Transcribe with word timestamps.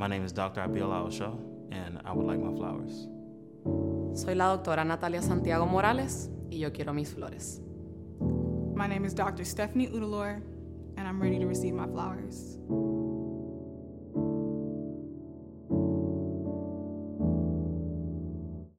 My 0.00 0.06
name 0.06 0.24
is 0.24 0.32
Dr. 0.32 0.62
Abiola 0.62 1.06
Oso, 1.06 1.38
and 1.70 2.00
I 2.06 2.14
would 2.14 2.24
like 2.24 2.40
my 2.40 2.56
flowers. 2.56 3.06
Soy 4.18 4.34
la 4.34 4.48
doctora 4.48 4.82
Natalia 4.82 5.20
Santiago 5.20 5.66
Morales 5.66 6.30
y 6.50 6.56
yo 6.56 6.72
quiero 6.72 6.94
mis 6.94 7.12
flores. 7.12 7.60
My 8.74 8.86
name 8.86 9.04
is 9.04 9.12
Dr. 9.12 9.44
Stephanie 9.44 9.88
Udalor, 9.88 10.40
and 10.96 11.06
I'm 11.06 11.20
ready 11.20 11.38
to 11.38 11.44
receive 11.46 11.74
my 11.74 11.86
flowers. 11.86 12.56